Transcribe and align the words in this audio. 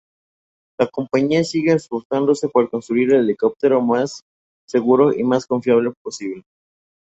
La 0.79 0.87
compañía 0.87 1.43
sigue 1.43 1.73
esforzándose 1.73 2.49
por 2.49 2.71
construir 2.71 3.13
el 3.13 3.19
helicóptero 3.19 3.83
más 3.83 4.23
seguro 4.67 5.13
y 5.13 5.23
más 5.23 5.45
confiable 5.45 5.93
posible. 6.01 6.41